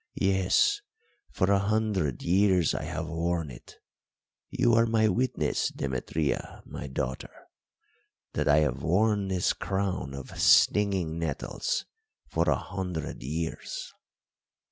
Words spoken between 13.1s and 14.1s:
years."